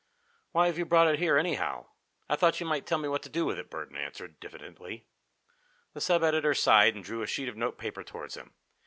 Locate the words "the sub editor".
5.93-6.55